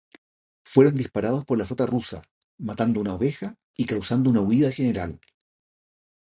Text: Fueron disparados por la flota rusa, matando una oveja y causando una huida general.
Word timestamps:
Fueron 0.63 0.95
disparados 0.95 1.45
por 1.45 1.59
la 1.59 1.65
flota 1.65 1.85
rusa, 1.85 2.23
matando 2.57 2.99
una 2.99 3.13
oveja 3.13 3.59
y 3.77 3.85
causando 3.85 4.31
una 4.31 4.41
huida 4.41 4.71
general. 4.71 5.19